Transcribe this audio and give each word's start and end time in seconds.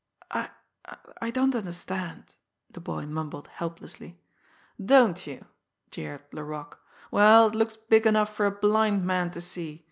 "I 0.31 0.49
I 1.21 1.29
don't 1.29 1.53
understand," 1.55 2.33
the 2.71 2.79
boy 2.79 3.05
mumbled 3.05 3.49
helplessly. 3.49 4.19
"Don't 4.83 5.27
you!" 5.27 5.45
jeered 5.91 6.23
Laroque. 6.31 6.81
"Well, 7.11 7.49
it 7.49 7.53
looks 7.53 7.77
big 7.77 8.07
enough 8.07 8.33
for 8.35 8.47
a 8.47 8.51
blind 8.51 9.05
man 9.05 9.29
to 9.29 9.41
see! 9.41 9.79